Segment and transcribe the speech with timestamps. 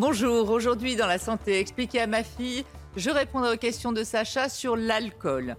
[0.00, 2.64] Bonjour, aujourd'hui dans la santé, expliquez à ma fille,
[2.96, 5.56] je répondrai aux questions de Sacha sur l'alcool.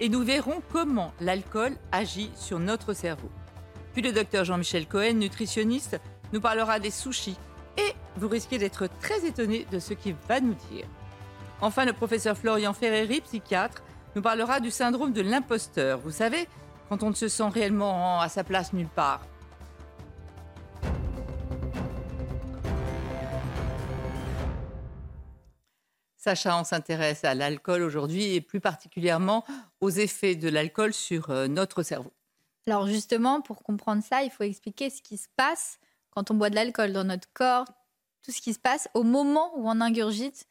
[0.00, 3.30] Et nous verrons comment l'alcool agit sur notre cerveau.
[3.92, 6.00] Puis le docteur Jean-Michel Cohen, nutritionniste,
[6.32, 7.36] nous parlera des sushis.
[7.78, 10.86] Et vous risquez d'être très étonné de ce qu'il va nous dire.
[11.60, 13.84] Enfin, le professeur Florian Ferreri, psychiatre,
[14.16, 16.00] nous parlera du syndrome de l'imposteur.
[16.00, 16.48] Vous savez,
[16.88, 19.20] quand on ne se sent réellement à sa place nulle part.
[26.24, 29.44] Sacha, on s'intéresse à l'alcool aujourd'hui et plus particulièrement
[29.82, 32.10] aux effets de l'alcool sur euh, notre cerveau.
[32.66, 36.48] Alors justement, pour comprendre ça, il faut expliquer ce qui se passe quand on boit
[36.48, 37.66] de l'alcool dans notre corps,
[38.22, 40.46] tout ce qui se passe au moment où on ingurgite.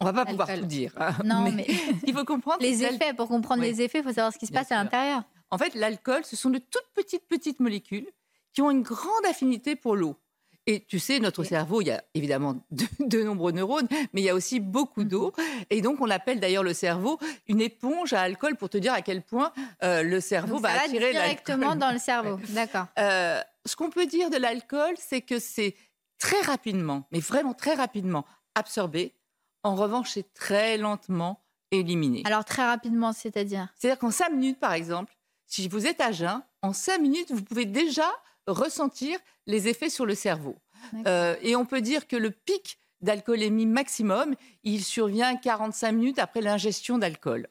[0.00, 0.94] On va pas pouvoir tout dire.
[0.96, 1.66] hein, Non, mais
[2.06, 3.68] il faut comprendre les effets, pour comprendre Oui.
[3.68, 5.24] les effets, il faut savoir ce qui se Bien passe à l'intérieur.
[5.50, 8.08] En fait, l'alcool, ce sont de toutes petites, petites molécules
[8.54, 10.16] qui ont une grande affinité pour l'eau.
[10.70, 14.24] Et tu sais, notre cerveau, il y a évidemment de, de nombreux neurones, mais il
[14.24, 15.08] y a aussi beaucoup Mhm.
[15.08, 15.32] d'eau.
[15.70, 19.00] Et donc, on appelle d'ailleurs le cerveau une éponge à alcool pour te dire à
[19.00, 19.52] quel point
[19.82, 22.38] euh, le cerveau Donc, va ça va attirer directement dans le cerveau.
[22.50, 22.86] D'accord.
[22.98, 25.74] Euh, ce qu'on peut dire de l'alcool, c'est que c'est
[26.18, 29.14] très rapidement, mais vraiment très rapidement, absorbé.
[29.62, 32.22] En revanche, c'est très lentement éliminé.
[32.26, 33.68] Alors très rapidement, c'est-à-dire?
[33.76, 35.14] C'est-à-dire qu'en cinq minutes, par exemple,
[35.46, 38.10] si vous êtes à jeun, en cinq minutes, vous pouvez déjà
[38.48, 40.56] ressentir les effets sur le cerveau.
[41.06, 46.40] Euh, et on peut dire que le pic d'alcoolémie maximum, il survient 45 minutes après
[46.40, 47.48] l'ingestion d'alcool.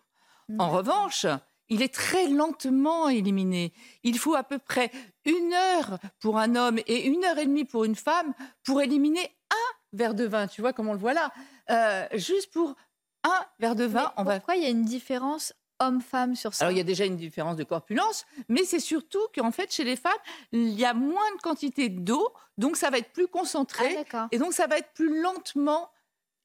[0.60, 1.26] En revanche,
[1.70, 3.74] il est très lentement éliminé.
[4.04, 4.92] Il faut à peu près
[5.26, 8.34] une heure pour un homme et une heure et demie pour une femme
[8.64, 10.48] pour éliminer un verre de vin.
[10.48, 11.32] Tu vois comme on le voit là?
[11.70, 12.76] Euh, juste pour
[13.24, 16.54] un verre de vin, Mais on va pourquoi il y a une différence homme-femme sur
[16.54, 19.72] ça alors, il y a déjà une différence de corpulence, mais c'est surtout qu'en fait,
[19.72, 20.12] chez les femmes,
[20.52, 24.28] il y a moins de quantité d'eau, donc ça va être plus Ah, concentré, d'accord.
[24.32, 25.90] et donc ça va être plus lentement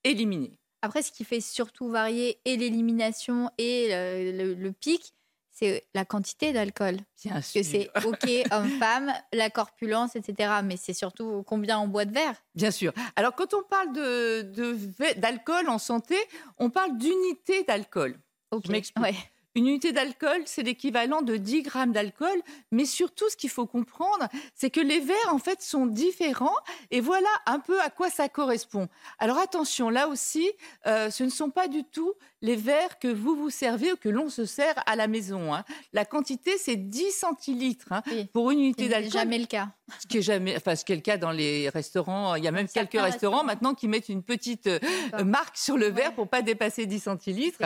[0.04, 0.58] éliminé.
[0.82, 5.14] Après, ce qui fait surtout varier et l'élimination et le, le- le pic,
[5.54, 6.96] c'est la quantité d'alcool.
[7.22, 10.50] Bien Parce que c'est OK, homme-femme, la corpulence, etc.
[10.64, 12.34] Mais c'est surtout combien on boit de verre.
[12.54, 12.92] Bien sûr.
[13.16, 16.16] Alors, quand on parle de- de d'alcool en santé,
[16.58, 18.18] on parle d'unité d'alcool.
[18.52, 18.68] Ok.
[18.68, 19.04] m'explique.
[19.04, 19.14] Ouais.
[19.54, 22.40] Une unité d'alcool, c'est l'équivalent de 10 grammes d'alcool,
[22.70, 26.56] mais surtout, ce qu'il faut comprendre, c'est que les verres, en fait, sont différents,
[26.90, 28.88] et voilà un peu à quoi ça correspond.
[29.18, 30.50] Alors attention, là aussi,
[30.86, 34.08] euh, ce ne sont pas du tout les verres que vous vous servez ou que
[34.08, 35.52] l'on se sert à la maison.
[35.54, 35.64] hein.
[35.92, 38.30] La quantité, c'est 10 centilitres hein, Oui.
[38.32, 39.10] pour une unité C'est d'alcool.
[39.12, 39.68] jamais le cas.
[40.00, 42.34] Ce qui est jamais, enfin, ce qui est le cas dans les restaurants.
[42.36, 43.44] Il y a même quelques restaurants, restaurants.
[43.44, 44.78] maintenant qui mettent une petite euh,
[45.10, 45.26] D'accord.
[45.26, 46.14] marque sur le verre Ouais.
[46.14, 47.62] pour pas dépasser 10 centilitres.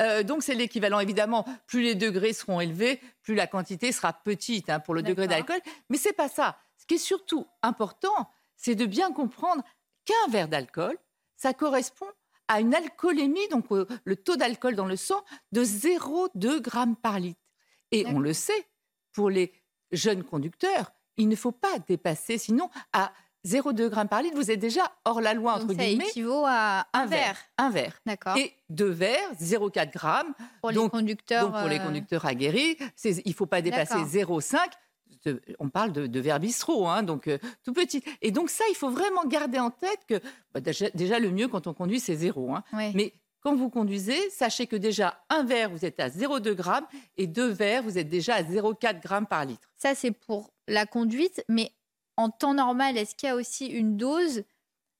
[0.00, 1.00] Euh, donc c'est l'équivalent.
[1.00, 5.26] Évidemment, plus les degrés seront élevés, plus la quantité sera petite hein, pour le degré
[5.28, 5.60] d'alcool.
[5.90, 6.56] Mais c'est pas ça.
[6.76, 9.62] Ce qui est surtout important, c'est de bien comprendre
[10.04, 10.96] qu'un verre d'alcool,
[11.36, 12.06] ça correspond
[12.48, 17.20] à une alcoolémie, donc euh, le taux d'alcool dans le sang, de 0,2 grammes par
[17.20, 17.40] litre.
[17.92, 18.66] Et on le sait,
[19.12, 19.52] pour les
[19.92, 23.12] jeunes conducteurs, il ne faut pas dépasser, sinon à
[23.46, 26.08] 0,2 grammes par litre, vous êtes déjà hors la loi, entre Donc ça guillemets.
[26.08, 27.36] équivaut à un, verre.
[27.56, 27.94] Un verre.
[28.04, 28.36] D'accord.
[28.36, 30.34] Et deux verres, 0,4 grammes.
[30.60, 31.50] Pour les donc- conducteurs.
[31.50, 34.40] Donc pour les euh, conducteurs aguerris, il ne faut pas dépasser D'accord.
[34.40, 34.58] 0,5.
[35.24, 38.02] De- On parle de, de verre bistrot, hein, donc euh, tout petit.
[38.22, 40.20] Et donc ça, il faut vraiment garder en tête que
[40.52, 42.52] bah, déjà, déjà, le mieux quand on conduit, c'est zéro.
[42.54, 42.62] hein.
[42.72, 42.92] ouais.
[42.94, 47.26] Mais quand vous conduisez, sachez que déjà un verre, vous êtes à 0,2 grammes et
[47.26, 49.70] deux verres, vous êtes déjà à 0,4 grammes par litre.
[49.76, 51.44] Ça, c'est pour la conduite.
[51.48, 51.70] Mais
[52.16, 54.42] en temps normal, est-ce qu'il y a aussi une dose,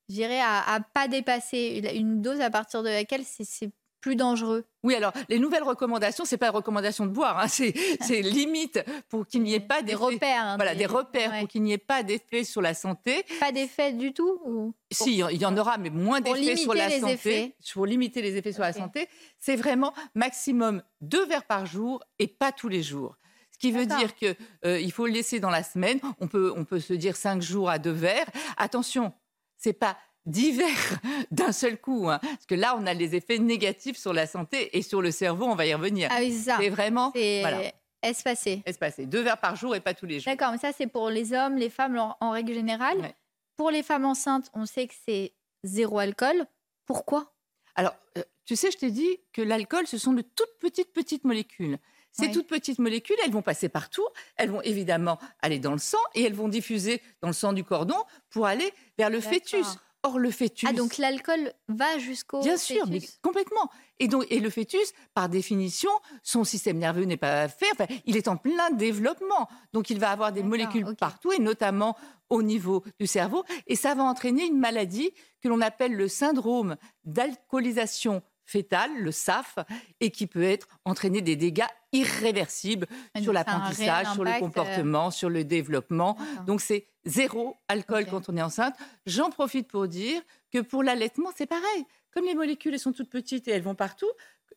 [0.08, 4.16] je dirais, à, à pas dépasser Une dose à partir de laquelle c'est- c'est plus
[4.16, 8.22] dangereux Oui, alors les nouvelles recommandations, c'est pas une recommandation de boire, hein, c'est c'est
[8.22, 10.44] limite pour qu'il n'y ait pas Des repères.
[10.44, 11.40] hein, Voilà, des repères ouais.
[11.40, 13.24] pour qu'il n'y ait pas d'effet sur la santé.
[13.40, 14.74] Pas d'effet du tout ou...
[14.90, 17.12] Si, il y en aura, mais moins d'effets sur la santé.
[17.12, 17.56] effets.
[17.72, 19.08] Pour limiter les effets sur la santé,
[19.38, 23.16] c'est vraiment maximum deux verres par jour et pas tous les jours.
[23.50, 25.98] Ce qui veut dire que euh, il faut le laisser dans la semaine.
[26.20, 28.28] On peut, on peut se dire cinq jours à deux verres.
[28.56, 29.12] Attention,
[29.56, 29.96] c'est pas
[30.28, 30.98] dix verres
[31.30, 34.76] d'un seul coup, hein, parce que là, on a les effets négatifs sur la santé
[34.76, 35.46] et sur le cerveau.
[35.46, 36.08] On va y revenir.
[36.12, 36.58] Ah oui, c'est ça.
[36.60, 37.72] c'est vraiment C'est voilà,
[38.02, 38.62] espacé.
[38.66, 39.06] espacé.
[39.06, 40.30] Deux verres par jour et pas tous les jours.
[40.32, 42.98] D'accord, mais ça, c'est pour les hommes, les femmes en, en règle générale.
[42.98, 43.14] Ouais.
[43.56, 45.32] Pour les femmes enceintes, on sait que c'est
[45.64, 46.46] zéro alcool.
[46.86, 47.32] Pourquoi?
[47.74, 51.24] Alors, euh, tu sais, je t'ai dit que l'alcool, ce sont de toutes petites, petites
[51.24, 51.78] molécules.
[52.12, 52.32] Ces Oui.
[52.32, 56.22] toutes petites molécules, elles vont passer partout, elles vont évidemment aller dans le sang et
[56.22, 57.96] elles vont diffuser dans le sang du cordon
[58.30, 59.32] pour aller vers le D'accord.
[59.34, 59.66] fœtus.
[60.04, 60.68] Or, le fœtus...
[60.68, 62.40] Ah, donc l'alcool va jusqu'au.
[62.40, 63.68] Bien sûr, mais complètement.
[63.98, 65.90] Et donc, et le fœtus, par définition,
[66.22, 67.66] son système nerveux n'est pas fait.
[67.72, 71.96] enfin, il est en plein développement, donc il va avoir des molécules partout, et notamment
[72.30, 73.44] au niveau du cerveau.
[73.66, 75.10] Et ça va entraîner une maladie
[75.42, 79.58] que l'on appelle le syndrome d'alcoolisation fétale, le SAF,
[80.00, 85.10] et qui peut être entraîner des dégâts irréversibles Et sur l'apprentissage, sur le euh, comportement,
[85.10, 86.16] sur le développement.
[86.46, 88.74] Donc c'est zéro alcool quand on est enceinte.
[89.04, 91.84] J'en profite pour dire que pour l'allaitement, c'est pareil.
[92.12, 94.10] Comme les molécules elles sont toutes petites et elles vont partout,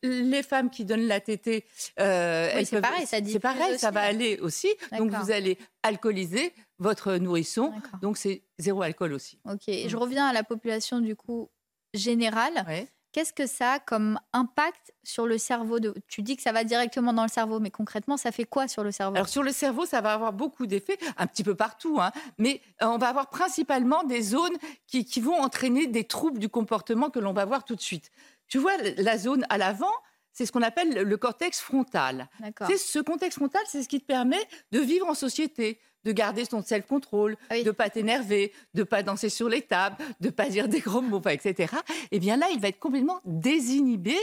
[0.03, 1.65] les femmes qui donnent la tétée,
[1.99, 4.69] euh, Oui, c'est pareil, ça diffuse pareil, ça va aller aussi.
[4.97, 7.73] Donc vous allez alcooliser votre nourrisson.
[8.01, 9.37] Donc c'est zéro alcool aussi.
[9.49, 11.49] Ok, et je reviens à la population du coup
[11.93, 12.65] générale.
[13.11, 15.93] Qu'est-ce que ça a comme impact sur le cerveau de...
[16.07, 18.83] Tu dis que ça va directement dans le cerveau, mais concrètement, ça fait quoi sur
[18.83, 19.15] le cerveau?
[19.15, 22.61] Alors sur le cerveau, ça va avoir beaucoup d'effets, un petit peu partout, hein, mais
[22.81, 24.55] euh, on va avoir principalement des zones
[24.87, 28.11] qui, qui vont entraîner des troubles du comportement que l'on va voir tout de suite.
[28.47, 29.91] Tu vois, la zone à l'avant,
[30.33, 32.29] c'est ce qu'on appelle le cortex frontal.
[32.67, 34.41] C'est ce contexte frontal, c'est ce qui te permet
[34.71, 37.63] de vivre en société, de garder ton self-control, Ah oui.
[37.63, 41.21] de pas t'énerver, de pas danser sur les tables, de pas dire des gros mots,
[41.29, 41.73] etc.
[42.11, 44.15] Et bien là, il va être complètement désinhibé,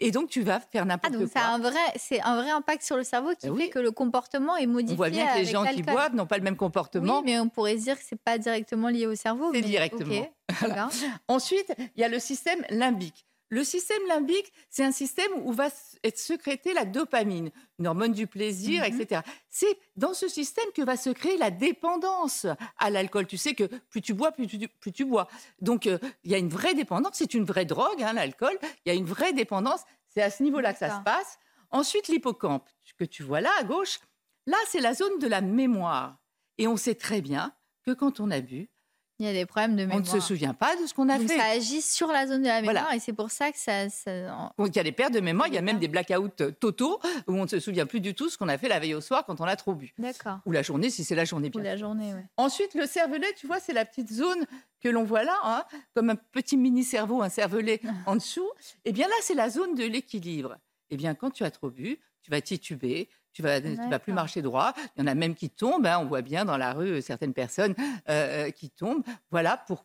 [0.00, 1.42] et donc tu vas faire Ah, n'importe donc quoi.
[1.42, 3.64] un vrai, c'est un vrai impact sur le cerveau qui Eh oui.
[3.64, 4.94] fait que le comportement est modifié.
[4.94, 7.18] On voit bien que les gens qui boivent n'ont pas le même comportement.
[7.18, 9.50] Oui, mais on pourrait se dire que c'est pas directement lié au cerveau.
[9.52, 10.28] C'est mais directement.
[11.28, 13.26] Ensuite, il y a le système limbique.
[13.48, 15.68] Le système limbique, c'est un système où va
[16.02, 19.00] être sécrétée la dopamine, une hormone du plaisir, Mhm.
[19.00, 19.20] etc.
[19.48, 22.46] C'est dans ce système que va se créer la dépendance
[22.78, 23.26] à l'alcool.
[23.26, 25.28] Tu sais que plus tu bois, plus tu, plus tu bois.
[25.60, 27.12] Donc, euh, il y a une vraie dépendance.
[27.14, 28.58] C'est une vraie drogue, hein, l'alcool.
[28.84, 29.82] Il y a une vraie dépendance.
[30.08, 31.04] C'est à ce niveau-là que ça se D'accord.
[31.04, 31.38] passe.
[31.70, 32.68] Ensuite, l'hippocampe,
[32.98, 34.00] que tu vois là à gauche.
[34.46, 36.18] Là, c'est la zone de la mémoire.
[36.58, 37.54] Et on sait très bien
[37.84, 38.70] que quand on a bu,
[39.18, 40.00] Il y a des problèmes de on mémoire.
[40.00, 41.38] ne se souvient pas de ce qu'on a Donc fait.
[41.38, 42.96] ça agit sur la zone de la mémoire Voilà.
[42.96, 43.88] et c'est pour ça que ça.
[43.88, 46.28] ça- Donc, il y a des pertes de mémoire, il y a même des blackouts
[46.60, 48.94] totaux où on ne se souvient plus du tout ce qu'on a fait la veille
[48.94, 49.94] au soir quand on a trop bu.
[49.98, 50.38] D'accord.
[50.44, 51.48] Ou la journée, si c'est la journée.
[51.48, 51.62] Bien.
[51.62, 52.24] la journée, ouais.
[52.36, 54.44] Ensuite, le cervelet, tu vois, c'est la petite zone
[54.82, 55.64] que l'on voit là, hein,
[55.94, 58.48] comme un petit mini-cerveau, un cervelet en dessous.
[58.84, 60.58] Eh bien là, c'est la zone de l'équilibre.
[60.90, 64.12] Eh bien, quand tu as trop bu, tu vas tituber, tu vas, tu vas plus
[64.14, 64.72] marcher droit.
[64.96, 65.84] Il y en a même qui tombent.
[65.86, 67.74] hein, on voit bien dans la rue euh, certaines personnes
[68.08, 69.02] euh, euh, qui tombent.
[69.30, 69.84] Voilà pour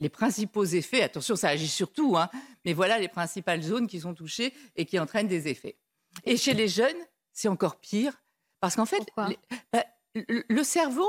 [0.00, 1.02] les principaux effets.
[1.02, 2.28] Attention, ça agit sur tout, hein,
[2.66, 5.78] mais voilà les principales zones qui sont touchées et qui entraînent des effets.
[6.24, 6.96] Et chez les jeunes,
[7.32, 8.22] c'est encore pire,
[8.60, 9.38] parce qu'en fait, les-
[9.72, 9.84] bah,
[10.26, 11.08] le cerveau,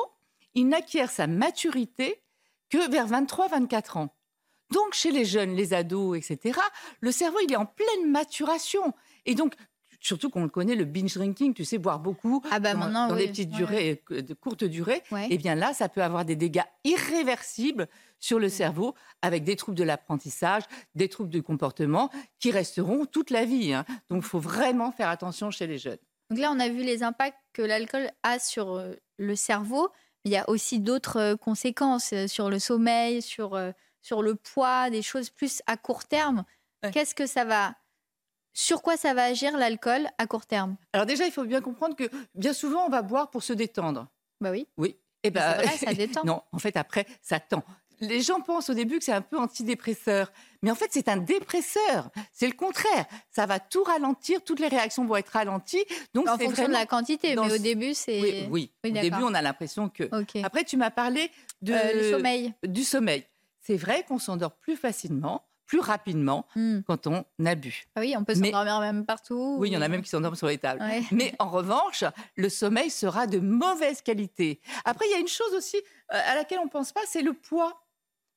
[0.53, 2.21] il n'acquiert sa maturité
[2.69, 4.15] que vers 23-24 ans.
[4.71, 6.57] Donc, chez les jeunes, les ados, etc.,
[7.01, 8.93] le cerveau, il est en pleine maturation.
[9.25, 9.53] Et donc,
[10.01, 13.07] surtout qu'on le connaît, le binge drinking, tu sais, boire beaucoup Ah bah dans, maintenant,
[13.07, 15.27] dans oui, des petites ouais, durées, euh, de courtes durées, Ouais.
[15.29, 17.87] et bien là, ça peut avoir des dégâts irréversibles
[18.19, 20.63] sur le cerveau, avec des troubles de l'apprentissage,
[20.95, 22.09] des troubles du comportement,
[22.39, 23.73] qui resteront toute la vie.
[23.73, 23.85] hein.
[24.09, 25.97] Donc, il faut vraiment faire attention chez les jeunes.
[26.29, 29.89] Donc là, on a vu les impacts que l'alcool a sur euh, le cerveau.
[30.23, 33.59] Il y a aussi d'autres euh, conséquences sur le sommeil, sur,
[34.01, 36.43] sur le poids, des choses plus à court terme.
[36.83, 36.91] Ouais.
[36.91, 37.75] Qu'est-ce que ça va
[38.53, 40.75] Sur quoi ça va agir l'alcool à court terme?
[40.93, 44.07] Alors déjà, il faut bien comprendre que bien souvent, on va boire pour se détendre.
[44.41, 44.67] Bah oui.
[44.77, 44.97] Oui.
[45.23, 46.23] Eh ben, vrai, ça détend.
[46.25, 47.63] non, en fait, après, ça tend.
[48.03, 50.31] Les gens pensent au début que c'est un peu antidépresseur,
[50.63, 52.09] mais en fait, c'est un dépresseur.
[52.33, 53.05] C'est le contraire.
[53.29, 55.85] Ça va tout ralentir, toutes les réactions vont être ralenties.
[56.15, 58.19] Donc, En fonction de la quantité, dans mais au début, c'est.
[58.19, 58.71] Oui, oui.
[58.83, 60.09] Oui, Au début, on a l'impression que.
[60.43, 61.29] Après, tu m'as parlé
[61.61, 62.53] de Euh, le sommeil.
[62.63, 63.23] du sommeil.
[63.59, 66.81] C'est vrai qu'on s'endort plus facilement, plus rapidement Hmm.
[66.85, 67.85] quand on a bu.
[67.95, 69.55] Ah oui, on peut s'endormir même partout.
[69.57, 70.81] Oui, il y en a même qui s'endorment sur les tables.
[70.81, 71.01] Ouais.
[71.11, 72.03] Mais en revanche,
[72.35, 74.59] le sommeil sera de mauvaise qualité.
[74.83, 77.21] Après, il y a une chose aussi euh, à laquelle on ne pense pas, c'est
[77.21, 77.85] le poids.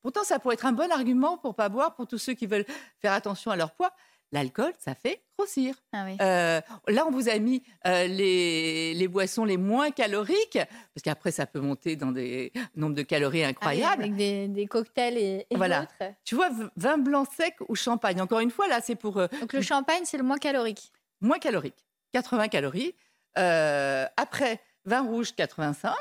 [0.02, 2.66] Pourtant, ça pourrait être un bon argument pour pas boire, pour tous ceux qui veulent
[3.00, 3.90] faire attention à leur poids.
[4.34, 5.76] L'alcool, ça fait grossir.
[5.92, 6.16] Ah oui.
[6.20, 10.58] Euh, là, on vous a mis euh, les, les boissons les moins caloriques,
[10.92, 14.02] parce qu'après, ça peut monter dans des nombres de calories Ah oui, incroyables.
[14.02, 15.82] avec des, des cocktails et, et Voilà.
[15.82, 16.12] autres.
[16.24, 18.20] Tu vois, vin blanc sec ou champagne.
[18.20, 20.90] Encore une fois, là, c'est pour euh, Donc le champagne, c'est le moins calorique.
[21.20, 22.94] moins calorique, 80 calories.
[23.36, 25.94] Après, vin rouge, 85.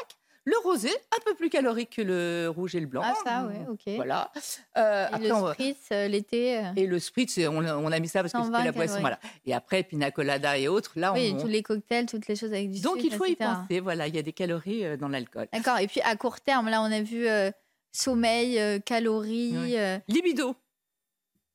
[0.46, 3.02] Le rosé, un peu plus calorique que le rouge et le blanc.
[3.06, 3.96] Ah ça, ouais, ok.
[3.96, 4.30] Voilà.
[4.78, 6.58] Euh, Et après, le spritz, euh, l'été.
[6.58, 8.72] euh, et le spritz, on, a- on a mis ça parce que 120 c'était la
[8.74, 9.00] boisson.
[9.00, 9.20] Voilà.
[9.46, 12.52] Et après, pina colada et autres, là, Oui, on tous les cocktails, toutes les choses
[12.52, 13.80] avec du Donc, sucre, il faut y penser.
[13.80, 15.48] Voilà, il y a des calories dans l'alcool.
[15.54, 15.80] D'accord.
[15.80, 17.50] Et puis à court terme, là, on a vu euh,
[17.94, 19.78] sommeil, calories,
[20.10, 20.56] Libido.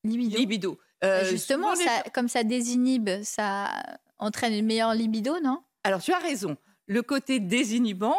[0.04, 0.38] libido.
[0.38, 0.78] Libido.
[1.24, 3.68] Justement, les comme ça désinhibe, ça
[4.18, 5.60] entraîne une meilleure libido, non?
[5.84, 6.56] Alors, tu as raison.
[6.86, 8.16] Le côté désinhibant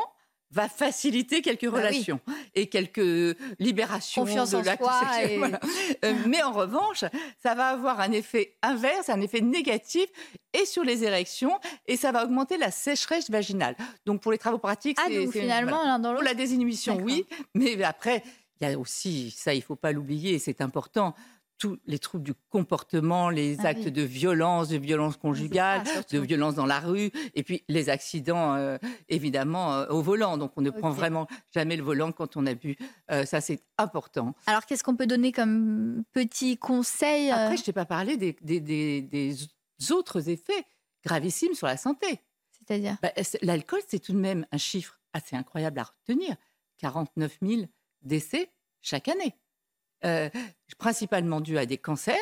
[0.52, 1.80] va faciliter quelques Bah oui.
[1.88, 2.20] relations
[2.56, 5.60] et quelques libérations Confiance de l'acte sexuel, et- voilà.
[6.06, 7.04] Euh, mais en revanche,
[7.42, 10.08] ça va avoir un effet inverse, un effet négatif
[10.54, 13.76] et sur les érections et ça va augmenter la sécheresse vaginale.
[14.06, 15.90] Donc, pour les travaux pratiques, Ah, c'est finalement, voilà.
[15.92, 18.24] l'un dans Pour la désinhibition, oui, mais après,
[18.60, 21.14] il y a aussi, ça, il faut pas l'oublier, c'est important,
[21.60, 23.92] tous les troubles du comportement, les Ah actes oui.
[23.92, 26.16] de violence, de violence conjugale, ça, surtout.
[26.16, 28.78] de violence dans la rue, et puis les accidents, euh,
[29.10, 30.38] évidemment, euh, au volant.
[30.38, 32.78] Donc, on ne prend vraiment jamais le volant quand on a bu.
[33.12, 34.34] Euh, ça, c'est important.
[34.48, 38.62] Alors, qu'est-ce qu'on peut donner comme petit conseil Après, je t'ai pas parlé des, des-
[38.62, 39.36] des- des
[39.92, 40.64] autres effets
[41.06, 42.22] gravissimes sur la santé.
[42.52, 42.98] C'est-à-dire?
[43.02, 43.12] Bah,
[43.42, 46.36] L'alcool, c'est tout de même un chiffre assez incroyable à retenir.
[46.78, 47.62] 49 000
[48.02, 48.50] décès
[48.82, 49.34] chaque année.
[50.06, 50.30] Euh,
[50.78, 52.16] principalement dû à des cancers.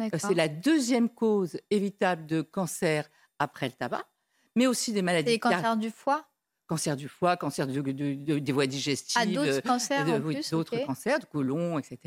[0.00, 0.08] Euh.
[0.18, 4.04] C'est la deuxième cause évitable de cancer après le tabac,
[4.54, 6.26] mais aussi des maladies les car- cancers du foie?
[6.68, 10.50] Cancer du foie, cancer du- du- du- des voies digestives, Ah, d'autres cancers de- plus
[10.50, 11.98] d'autres cancers, du côlon, etc.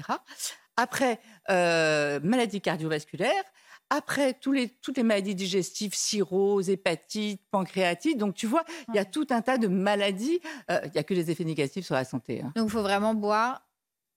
[0.75, 3.43] Après, euh, maladies cardiovasculaires.
[3.89, 8.17] Après, tous les, toutes les maladies digestives, cirrhose, hépatite, pancréatite.
[8.19, 10.39] Donc, tu vois, il y a tout un tas de maladies.
[10.69, 12.41] Euh, Il n'y a que des effets négatifs sur la santé.
[12.43, 12.53] hein.
[12.55, 13.65] Donc, il faut vraiment boire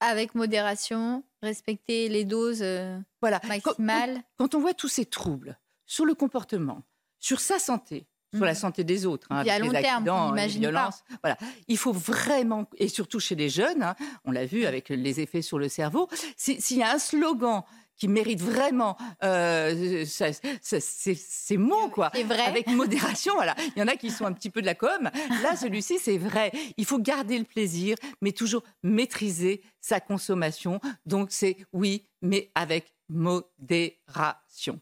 [0.03, 3.41] avec modération, respecter les doses euh, Voilà.
[3.49, 4.23] Maximales.
[4.37, 6.83] Quand on voit tous ces troubles sur le comportement,
[7.19, 8.57] sur sa santé, sur la Mhm.
[8.57, 10.91] santé des autres, hein, puis à avec long les terme, accidents, les pas.
[11.23, 11.37] voilà,
[11.69, 13.95] il faut vraiment, et surtout chez les jeunes, hein,
[14.25, 17.63] on l'a vu avec les effets sur le cerveau, si- s'il y a un slogan
[17.97, 22.41] qui mérite vraiment euh, ça- ça- ces, ces mots, quoi, C'est vrai.
[22.43, 23.55] avec modération, voilà.
[23.77, 25.11] Il y en a qui sont un petit peu de la com.
[25.43, 26.51] Là, celui-ci, c'est vrai.
[26.77, 30.81] Il faut garder le plaisir, mais toujours maîtriser sa consommation.
[31.07, 34.81] Donc, c'est oui, mais avec modération.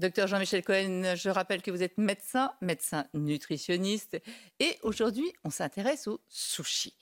[0.00, 4.18] Docteur Jean-Michel Cohen, je rappelle que vous êtes médecin, médecin nutritionniste,
[4.58, 6.94] et aujourd'hui, on s'intéresse au sushi.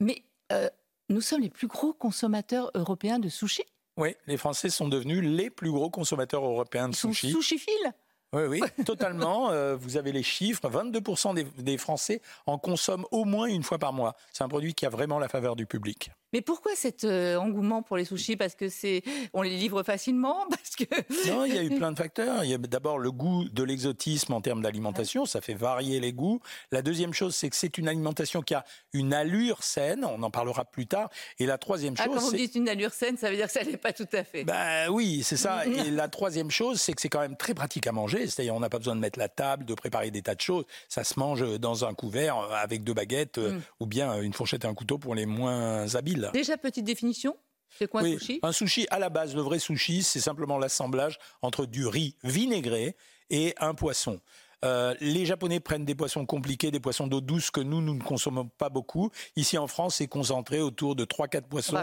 [0.00, 0.70] Mais euh,
[1.10, 3.64] nous sommes les plus gros consommateurs européens de sushi?
[3.98, 7.92] Oui, les Français sont devenus les plus gros consommateurs européens de Ils sont sushiphiles.
[8.32, 9.50] Oui, oui, totalement.
[9.50, 10.70] Euh, vous avez les chiffres.
[10.70, 14.16] 22% des, des Français en consomment au moins une fois par mois.
[14.32, 16.10] C'est un produit qui a vraiment la faveur du public.
[16.32, 18.36] Mais pourquoi cet euh, engouement pour les sushis?
[18.36, 21.92] Parce que c'est, on les livre facilement Parce que Non, il y a eu plein
[21.92, 22.44] de facteurs.
[22.44, 26.12] Il y a d'abord le goût de l'exotisme en termes d'alimentation, ça fait varier les
[26.12, 26.40] goûts.
[26.72, 30.30] La deuxième chose, c'est que c'est une alimentation qui a une allure saine, on en
[30.30, 31.10] parlera plus tard.
[31.38, 33.52] Et la troisième ah, chose, quand vous dites une allure saine, ça veut dire que
[33.52, 34.44] ça n'est pas tout à fait.
[34.44, 35.66] Ben oui, c'est ça.
[35.66, 38.26] Et la troisième chose, c'est que c'est quand même très pratique à manger.
[38.26, 40.64] C'est-à-dire, on n'a pas besoin de mettre la table, de préparer des tas de choses.
[40.88, 43.62] Ça se mange dans un couvert avec deux baguettes euh, Mm.
[43.80, 46.17] ou bien une fourchette et un couteau pour les moins habiles.
[46.32, 47.36] Déjà petite définition.
[47.78, 48.40] C'est quoi un Oui, sushi?
[48.42, 52.96] un sushi, à la base, le vrai sushi, c'est simplement l'assemblage entre du riz vinaigré
[53.30, 54.20] et un poisson.
[54.64, 58.02] Euh, les Japonais prennent des poissons compliqués, des poissons d'eau douce que nous, nous ne
[58.02, 59.10] consommons pas beaucoup.
[59.36, 61.76] Ici en France, c'est concentré autour de 3-4 On poissons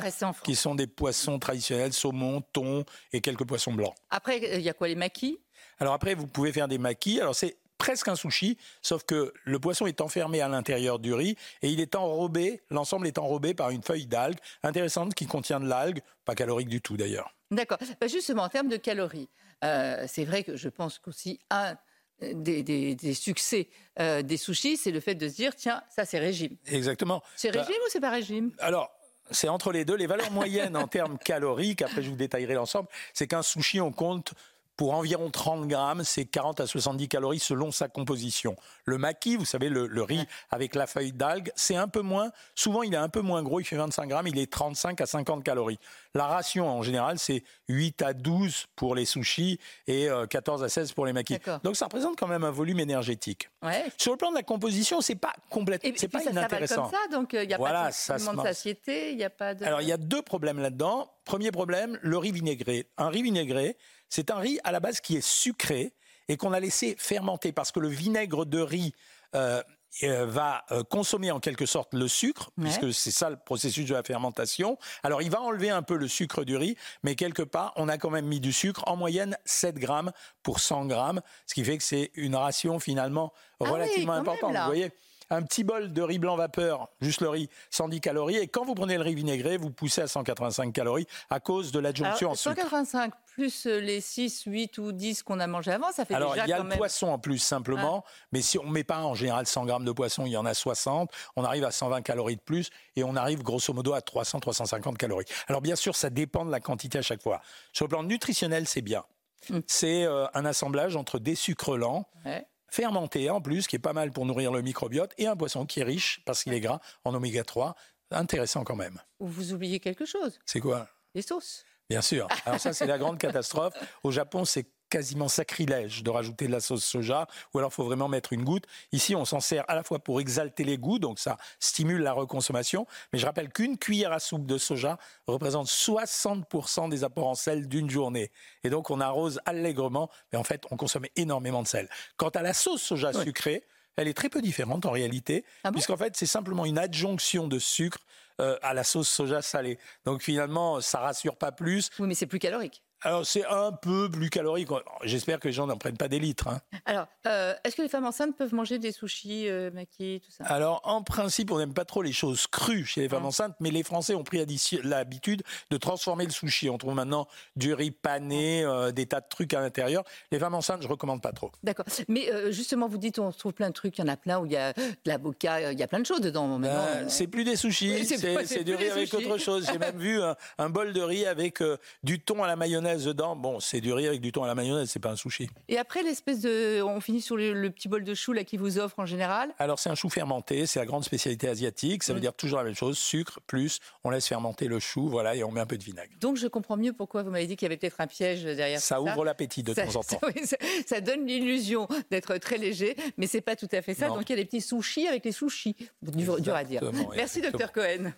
[0.43, 3.93] qui sont des poissons traditionnels, saumon, thon et quelques poissons blancs.
[4.09, 5.39] Après, il y a quoi les maquis?
[5.79, 7.21] Alors après, vous pouvez faire des maquis.
[7.21, 11.35] Alors c'est presque un sushi, sauf que le poisson est enfermé à l'intérieur du riz
[11.61, 15.67] et il est enrobé, l'ensemble est enrobé par une feuille d'algue intéressante qui contient de
[15.67, 17.33] l'algue, pas calorique du tout d'ailleurs.
[17.51, 17.77] D'accord.
[17.99, 19.29] Bah, justement, en termes de calories,
[19.63, 21.75] euh, c'est vrai que je pense qu'aussi un
[22.21, 23.67] des, des- des succès
[23.99, 26.55] euh, des sushis, c'est le fait de se dire tiens, ça c'est régime.
[26.65, 27.21] Exactement.
[27.35, 28.51] C'est Bah, régime ou c'est pas régime?
[28.59, 28.89] Alors,
[29.31, 29.95] c'est entre les deux.
[29.95, 33.91] Les valeurs moyennes en termes caloriques, après je vous détaillerai l'ensemble, c'est qu'un sushi, on
[33.91, 34.33] compte
[34.77, 38.55] pour environ 30 grammes, c'est 40 à 70 calories selon sa composition.
[38.85, 42.31] Le maki, vous savez, le, le riz avec la feuille d'algue, c'est un peu moins.
[42.55, 45.05] Souvent, il est un peu moins gros, il fait 25 grammes, il est 35 à
[45.05, 45.79] 50 calories.
[46.13, 50.69] La ration, en général, c'est 8 à 12 pour les sushis et euh, 14 à
[50.69, 51.13] 16 pour les.
[51.13, 51.59] D'accord.
[51.63, 53.49] Donc, ça représente quand même un volume énergétique.
[53.65, 53.85] Ouais.
[53.97, 56.83] Sur le plan de la composition, c'est pas complètement, c'est pas ça inintéressant.
[56.83, 59.23] comme ça, donc euh, il n'y a Voilà, pas de ça sentiment de satiété, il
[59.23, 59.65] a pas de.
[59.65, 61.11] Alors, il y a deux problèmes là-dedans.
[61.25, 62.87] Premier problème, le riz vinaigré.
[62.97, 63.77] Un riz vinaigré,
[64.09, 65.93] c'est un riz à la base qui est sucré
[66.27, 68.93] et qu'on a laissé fermenter parce que le vinaigre de riz
[69.35, 69.61] euh,
[70.03, 72.65] va euh, consommer en quelque sorte le sucre, Ouais.
[72.65, 74.77] puisque c'est ça le processus de la fermentation.
[75.03, 77.97] Alors, il va enlever un peu le sucre du riz, mais quelque part, on a
[77.97, 80.11] quand même mis du sucre, en moyenne 7 grammes
[80.43, 84.55] pour 100 grammes, ce qui fait que c'est une ration finalement Ah oui, relativement importante.
[84.55, 84.91] vous voyez
[85.29, 88.37] un petit bol de riz blanc vapeur, juste le riz, 110 calories.
[88.37, 91.79] Et quand vous prenez le riz vinaigré, vous poussez à 185 calories à cause de
[91.79, 92.55] l'adjonction en Alors, sucre.
[92.55, 96.33] 185 plus euh, les 6, 8 ou 10 qu'on a mangé avant, ça fait Alors,
[96.33, 96.77] déjà il y a quand le même...
[96.77, 98.03] poisson en plus, simplement.
[98.31, 100.45] Mais si on ne met pas en général 100 grammes de poisson, il y en
[100.45, 101.11] a 60.
[101.35, 105.25] On arrive à 120 calories de plus et on arrive grosso modo à 300-350 calories.
[105.47, 107.41] Alors, bien sûr, ça dépend de la quantité à chaque fois.
[107.73, 109.03] Sur le plan nutritionnel, c'est bien.
[109.49, 109.59] Mm.
[109.67, 112.45] C'est euh, un assemblage entre des sucres lents, Ouais.
[112.69, 115.79] Fermentés en plus, qui est pas mal pour nourrir le microbiote, et un poisson qui
[115.79, 117.75] est riche, parce qu'il est gras, en oméga 3.
[118.11, 119.01] Intéressant quand même.
[119.19, 120.87] Ou vous oubliez quelque chose, C'est quoi?
[121.15, 121.65] Les sauces.
[121.89, 122.27] Bien sûr.
[122.45, 123.73] Alors ça, c'est la grande catastrophe.
[124.03, 127.83] Au Japon, c'est quasiment sacrilège de rajouter de la sauce soja, ou alors il faut
[127.85, 128.65] vraiment mettre une goutte.
[128.91, 132.13] Ici, on s'en sert à la fois pour exalter les goûts, donc ça stimule la
[132.13, 137.35] reconsommation, mais je rappelle qu'une cuillère à soupe de soja représente 60% des apports en
[137.35, 138.31] sel d'une journée.
[138.63, 141.89] Et donc, on arrose allègrement, mais en fait, on consomme énormément de sel.
[142.17, 143.23] Quant à la sauce soja Oui.
[143.23, 143.63] sucrée,
[143.97, 145.73] elle est très peu différente en réalité, Ah bon?
[145.75, 147.99] puisqu'en fait, c'est simplement une adjonction de sucre
[148.41, 149.79] euh, à la sauce soja salée.
[150.03, 151.89] Donc finalement, ça rassure pas plus.
[151.99, 152.83] Oui, mais c'est plus calorique.
[153.05, 154.67] Alors c'est un peu plus calorique.
[155.03, 156.47] J'espère que les gens n'en prennent pas des litres.
[156.47, 156.59] hein.
[156.85, 160.43] Alors, euh, est-ce que les femmes enceintes peuvent manger des sushis euh, maquis, tout ça?
[160.45, 163.27] Alors en principe, on n'aime pas trop les choses crues chez les femmes Ah.
[163.27, 164.43] enceintes, mais les Français ont pris
[164.83, 166.67] l'habitude de transformer le sushi.
[166.69, 170.03] On trouve maintenant du riz pané, euh, des tas de trucs à l'intérieur.
[170.31, 171.51] Les femmes enceintes, je recommande pas trop.
[171.61, 171.85] D'accord.
[172.07, 173.97] Mais euh, justement, vous dites, on trouve plein de trucs.
[173.99, 175.99] Il y en a plein où il y a de l'avocat, il y a plein
[175.99, 176.59] de choses dedans.
[176.63, 179.67] Euh, c'est plus des sushis, c'est du riz avec autre chose.
[179.71, 181.61] J'ai même vu un, un bol de riz avec
[182.03, 183.35] du thon à la mayonnaise dedans.
[183.35, 185.49] Bon, c'est du riz avec du thon à la mayonnaise, c'est pas un sushi.
[185.67, 186.81] Et après, l'espèce de.
[186.81, 189.53] On finit sur le, le petit bol de chou là qui vous offre en général.
[189.59, 192.03] Alors c'est un chou fermenté, c'est la grande spécialité asiatique.
[192.03, 192.21] Ça veut Mm.
[192.21, 195.51] dire toujours la même chose, sucre plus, on laisse fermenter le chou, voilà, et on
[195.51, 196.13] met un peu de vinaigre.
[196.21, 198.79] Donc, je comprends mieux pourquoi vous m'avez dit qu'il y avait peut-être un piège derrière
[198.79, 200.19] Ça tout ouvre l'appétit de Ça- temps en temps.
[200.21, 200.55] ça- oui, ça,
[200.87, 204.07] ça donne l'illusion d'être très léger, mais c'est pas tout à fait ça.
[204.07, 204.15] Non.
[204.15, 205.75] Donc il y a des petits sushis avec les sushis.
[206.01, 206.81] Dur, dur à dire.
[207.15, 208.11] Merci, docteur Cohen.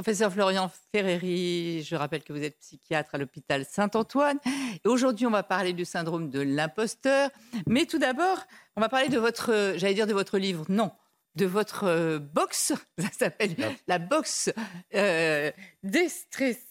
[0.00, 4.38] Professeur Florian Ferreri, je rappelle que vous êtes psychiatre à l'hôpital Saint-Antoine.
[4.82, 7.28] Et aujourd'hui, on va parler du syndrome de l'imposteur.
[7.66, 8.38] Mais tout d'abord,
[8.76, 10.90] on va parler de votre, j'allais dire de votre livre, non,
[11.34, 12.72] de votre euh, box.
[12.98, 13.54] Ça s'appelle
[13.88, 14.50] la box
[14.94, 16.62] euh, déstressée,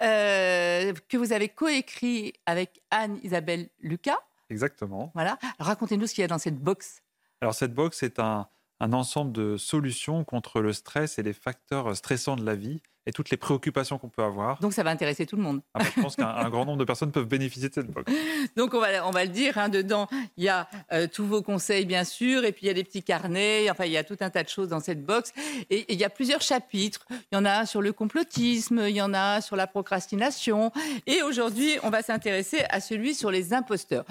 [0.00, 4.20] euh, que vous avez coécrit avec Anne-Isabelle Lucas.
[4.48, 5.10] Exactement.
[5.14, 5.40] Voilà.
[5.58, 7.02] Racontez-nous ce qu'il y a dans cette box.
[7.40, 8.46] Alors cette box est un,
[8.84, 13.12] un ensemble de solutions contre le stress et les facteurs stressants de la vie et
[13.12, 14.58] toutes les préoccupations qu'on peut avoir.
[14.60, 15.62] Donc, ça va intéresser tout le monde.
[15.72, 18.12] Ah bah, je pense qu'un un grand nombre de personnes peuvent bénéficier de cette box.
[18.56, 21.42] Donc, on va, on va le dire, hein, dedans, il y a euh, tous vos
[21.42, 24.04] conseils, bien sûr, et puis il y a des petits carnets, enfin, il y a
[24.04, 25.32] tout un tas de choses dans cette box.
[25.70, 27.06] Et, et il y a plusieurs chapitres.
[27.10, 29.66] Il y en a un sur le complotisme, il y en a un sur la
[29.66, 30.72] procrastination.
[31.06, 34.04] Et aujourd'hui, on va s'intéresser à celui sur les imposteurs.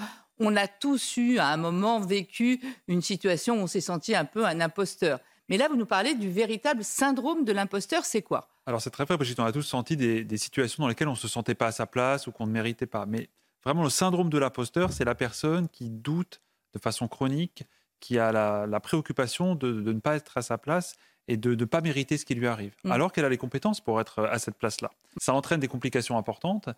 [0.46, 4.24] On a tous eu, à un moment, vécu une situation où on s'est senti un
[4.24, 5.20] peu un imposteur.
[5.48, 8.48] Mais là, vous nous parlez du véritable syndrome de l'imposteur, c'est quoi?
[8.66, 11.12] Alors c'est très vrai, Brigitte, on a tous senti des, des situations dans lesquelles on
[11.12, 13.04] ne se sentait pas à sa place ou qu'on ne méritait pas.
[13.04, 13.28] Mais
[13.64, 16.40] vraiment, le syndrome de l'imposteur, c'est la personne qui doute
[16.72, 17.64] de façon chronique,
[18.00, 20.96] qui a la, la préoccupation de, de ne pas être à sa place
[21.28, 22.90] et de ne pas mériter ce qui lui arrive, Mm.
[22.92, 24.90] alors qu'elle a les compétences pour être à cette place-là.
[25.18, 26.68] Ça entraîne des complications importantes.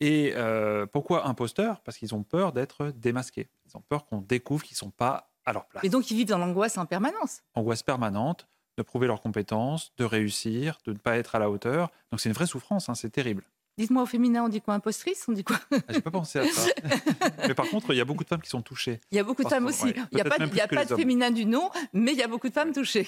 [0.00, 3.48] Et euh, pourquoi imposteur Parce qu'ils ont peur d'être démasqués.
[3.66, 6.16] Ils ont peur qu'on découvre qu'ils ne sont pas à leur place Et donc, ils
[6.16, 7.40] vivent dans l'angoisse en permanence.
[7.54, 11.90] angoisse permanente de prouver leurs compétences, de réussir, de ne pas être à la hauteur.
[12.10, 13.42] Donc c'est une vraie souffrance, hein, c'est terrible.
[13.78, 14.74] Dites-moi au féminin, on dit quoi?
[14.74, 15.58] Impostrice On dit quoi?
[15.72, 16.68] Ah, J'ai pas pensé à ça.
[17.48, 19.00] Mais par contre, il y a beaucoup de femmes qui sont touchées.
[19.10, 19.84] Il y a beaucoup de femmes aussi.
[19.84, 19.96] ouais.
[20.12, 22.28] il n'y a pas, y a pas de féminin du nom, mais il y a
[22.28, 23.06] beaucoup de femmes touchées.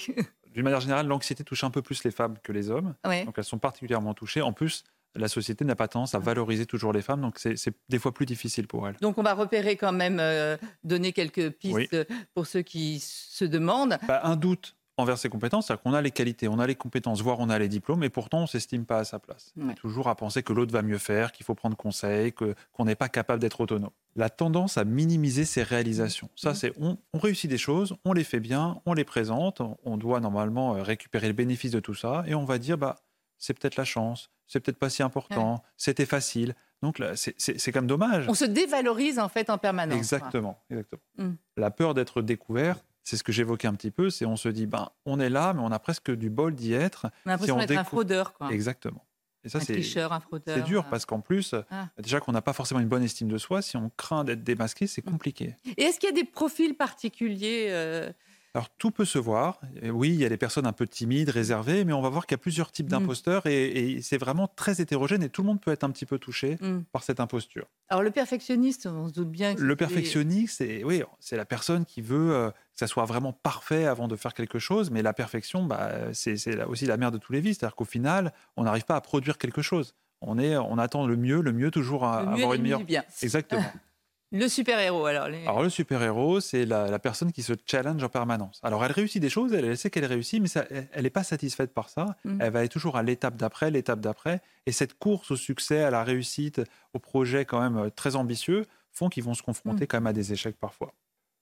[0.53, 2.95] D'une manière générale, l'anxiété touche un peu plus les femmes que les hommes.
[3.05, 3.25] Ouais.
[3.25, 4.41] Donc elles sont particulièrement touchées.
[4.41, 4.83] En plus,
[5.15, 7.55] la société n'a pas tendance à valoriser toujours les femmes, donc c'est
[7.89, 8.95] des fois plus difficile pour elles.
[9.01, 12.15] Donc on va repérer quand même, euh, donner quelques pistes Oui.
[12.33, 13.97] pour ceux qui se demandent.
[14.07, 17.21] Bah, un doute envers ses compétences, c'est-à-dire qu'on a les qualités, on a les compétences,
[17.21, 19.53] voire on a les diplômes, et pourtant on s'estime pas à sa place.
[19.55, 19.73] Ouais.
[19.75, 23.07] Toujours à penser que l'autre va mieux faire, qu'il faut prendre conseil, qu'on n'est pas
[23.07, 23.91] capable d'être autonome.
[24.17, 26.29] La tendance à minimiser ses réalisations.
[26.35, 29.77] Ça, c'est on, on réussit des choses, on les fait bien, on les présente, on-
[29.85, 32.97] on doit normalement euh, récupérer le bénéfice de tout ça, et on va dire, bah,
[33.39, 36.53] c'est peut-être la chance, c'est peut-être pas si important, c'était facile.
[36.83, 38.25] Donc là, c'est- quand même dommage.
[38.29, 39.97] On se dévalorise en fait en permanence.
[39.97, 41.01] Exactement, exactement.
[41.17, 41.31] Mm.
[41.57, 44.65] La peur d'être découvert, c'est ce que j'évoquais un petit peu, c'est on se dit,
[44.67, 47.07] ben, on est là, mais on a presque du bol d'y être.
[47.25, 48.51] On a l'impression on d'être un fraudeur, quoi.
[48.51, 49.03] Exactement.
[49.43, 50.57] Et ça, un c'est tricheur, un fraudeur.
[50.57, 51.87] c'est dur parce qu'en plus, Ah.
[51.97, 54.85] déjà qu'on n'a pas forcément une bonne estime de soi, si on craint d'être démasqué,
[54.85, 55.11] c'est Mm.
[55.11, 55.55] compliqué.
[55.77, 58.11] Et est-ce qu'il y a des profils particuliers euh,
[58.55, 59.59] Alors tout peut se voir.
[59.81, 62.25] Et oui, il y a des personnes un peu timides, réservées, mais on va voir
[62.25, 62.89] qu'il y a plusieurs types Mm.
[62.89, 66.05] d'imposteurs et, et c'est vraiment très hétérogène et tout le monde peut être un petit
[66.07, 66.79] peu touché Mm.
[66.91, 67.67] par cette imposture.
[67.89, 71.85] Alors le perfectionniste, on se doute bien que Le perfectionniste, c'est oui, c'est la personne
[71.85, 75.13] qui veut euh, que ça soit vraiment parfait avant de faire quelque chose, mais la
[75.13, 77.53] perfection, bah, c'est aussi la mère de tous les vies.
[77.53, 79.95] C'est-à-dire qu'au final, on n'arrive pas à produire quelque chose.
[80.21, 82.63] On, est, on attend le mieux, le mieux toujours à le mieux avoir une le
[82.63, 82.83] meilleure.
[82.83, 83.03] bien.
[83.21, 83.61] Exactement.
[84.31, 85.27] Le super-héros, alors.
[85.27, 88.59] les- Alors le super-héros, c'est la, la personne qui se challenge en permanence.
[88.63, 91.23] Alors elle réussit des choses, elle, elle sait qu'elle réussit, mais ça- elle n'est pas
[91.23, 92.15] satisfaite par ça.
[92.25, 92.37] Mm.
[92.41, 94.41] Elle va aller toujours à l'étape d'après, l'étape d'après.
[94.67, 96.61] Et cette course au succès, à la réussite,
[96.93, 100.13] au projet quand même euh, très ambitieux, font qu'ils vont se confronter quand même à
[100.13, 100.93] des échecs parfois.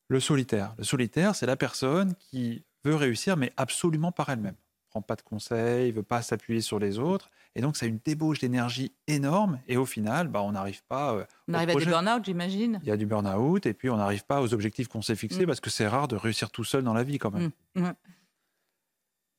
[0.08, 0.74] Le solitaire.
[0.78, 4.56] Le solitaire, c'est la personne qui veut réussir, mais absolument par elle-même.
[4.90, 7.30] Prend pas de conseils, veut pas s'appuyer sur les autres.
[7.56, 9.60] Et donc, ça a une débauche d'énergie énorme.
[9.68, 11.90] Et au final, bah, on n'arrive pas euh, on arrive à projet.
[11.90, 12.80] burn-out, j'imagine.
[12.84, 15.44] Il y a du burn-out et puis on n'arrive pas aux objectifs qu'on s'est fixés
[15.44, 15.48] Mm.
[15.48, 17.52] parce que c'est rare de réussir tout seul dans la vie quand même.
[17.76, 17.90] Mm.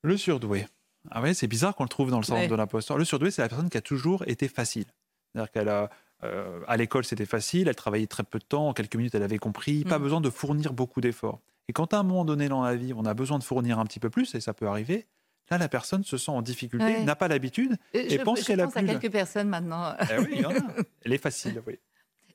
[0.02, 0.66] Le surdoué.
[1.10, 2.48] Ah ouais, c'est bizarre qu'on le trouve dans le centre Ouais.
[2.48, 2.98] de l'imposteur.
[2.98, 4.84] Le surdoué, c'est la personne qui a toujours été facile.
[5.32, 5.90] C'est-à-dire qu'elle a,
[6.24, 9.22] euh, à l'école, c'était facile, elle travaillait très peu de temps, en quelques minutes, elle
[9.22, 10.02] avait compris, pas Mm.
[10.02, 11.40] besoin de fournir beaucoup d'efforts.
[11.68, 13.84] Et quand à un moment donné dans la vie, on a besoin de fournir un
[13.84, 15.06] petit peu plus, et ça peut arriver,
[15.50, 17.04] là, la personne se sent en difficulté, Ouais.
[17.04, 18.94] n'a pas l'habitude, Et Et je, pense je qu'elle a pense à plus, là.
[18.96, 19.94] quelques personnes maintenant.
[20.10, 20.54] Eh oui, il y en a.
[21.04, 21.78] elle est facile, oui.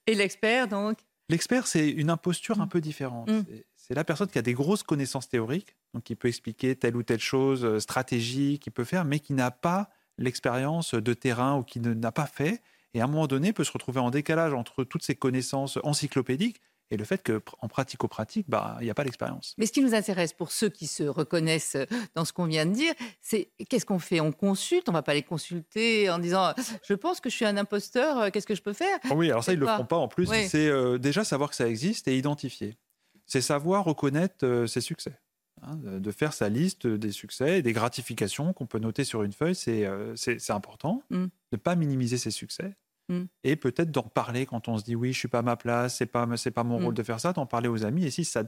[0.07, 0.97] Et l'expert, donc?
[1.29, 3.29] L'expert, c'est une imposture un peu différente.
[3.29, 3.43] Mm.
[3.75, 7.03] C'est- la personne qui a des grosses connaissances théoriques, donc qui peut expliquer telle ou
[7.03, 11.63] telle chose euh, stratégique, qui peut faire, mais qui n'a pas l'expérience de terrain ou
[11.63, 12.61] qui ne- n'a pas fait,
[12.93, 16.61] et à un moment donné peut se retrouver en décalage entre toutes ces connaissances encyclopédiques
[16.91, 19.55] et le fait qu'en pratico-pratique, bah, il n'y a pas d'expérience.
[19.57, 21.77] Mais ce qui nous intéresse pour ceux qui se reconnaissent
[22.15, 24.19] dans ce qu'on vient de dire, c'est qu'est-ce qu'on fait?
[24.19, 26.53] On consulte, on va pas les consulter en disant
[26.87, 29.31] je pense que je suis un imposteur, euh, qu'est-ce que je peux faire Ah Oui,
[29.31, 30.29] alors ça, ils ne le feront pas en plus.
[30.29, 30.47] Oui.
[30.47, 32.77] C'est euh, déjà savoir que ça existe et identifier.
[33.25, 35.17] C'est savoir reconnaître euh, ses succès.
[35.61, 39.33] hein, de faire sa liste des succès et des gratifications qu'on peut noter sur une
[39.33, 40.15] feuille, c'est euh,
[40.49, 41.01] important.
[41.09, 41.23] Mm.
[41.23, 42.75] De ne pas minimiser ses succès.
[43.09, 43.23] Mm.
[43.43, 45.97] Et peut-être d'en parler quand on se dit oui, je suis pas à ma place,
[45.97, 46.83] c'est pas, c'est pas mon Mm.
[46.85, 48.05] rôle de faire ça, d'en parler aux amis.
[48.05, 48.43] Et si ça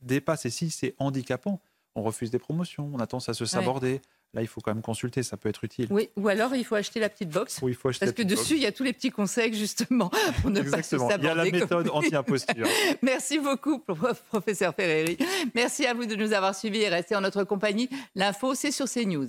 [0.00, 1.60] dépasse et si c'est handicapant,
[1.94, 4.00] on refuse des promotions, on a tendance à se saborder.
[4.34, 5.86] Là, il faut quand même consulter, ça peut être utile.
[5.90, 7.60] Oui, ou alors il faut acheter la petite box.
[7.62, 8.34] Ou il faut acheter Parce que box.
[8.34, 10.10] dessus, il y a tous les petits conseils, justement,
[10.42, 11.08] pour ne pas se Exactement.
[11.08, 11.50] Il y a la saborder.
[11.60, 12.66] méthode anti-imposture.
[13.02, 15.16] Merci beaucoup, prof- professeur Ferreri.
[15.54, 17.88] Merci à vous de nous avoir suivis et restez en notre compagnie.
[18.14, 19.28] L'info, c'est sur CNews.